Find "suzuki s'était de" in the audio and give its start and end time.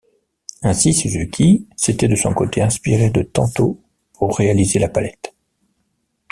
0.95-2.15